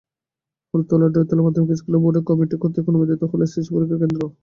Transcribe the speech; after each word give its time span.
হলতা-ডৌয়াতলা 0.73 1.41
মাধ্যমিক 1.45 1.69
স্কুলের 1.71 1.93
জন্য 1.93 2.03
বোর্ডের 2.03 2.27
কমিটি 2.29 2.55
কর্তৃক 2.61 2.85
অনুমোদিত 2.89 3.21
হলো 3.31 3.43
এসএসসি 3.45 3.71
পরীক্ষার 3.73 4.01
কেন্দ্র। 4.01 4.21